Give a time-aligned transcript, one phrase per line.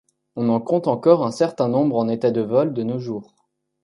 [0.35, 3.35] On en compte encore un certain nombre en état de vol de nos jours.